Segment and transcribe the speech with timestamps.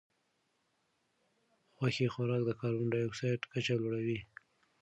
[1.75, 4.19] غوښې خوراک د کاربن ډای اکسایډ کچه لوړوي.